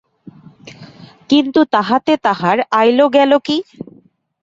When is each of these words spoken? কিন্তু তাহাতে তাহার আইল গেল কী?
কিন্তু 1.29 1.59
তাহাতে 1.73 2.13
তাহার 2.25 2.57
আইল 2.71 2.99
গেল 3.15 3.31
কী? 3.39 3.57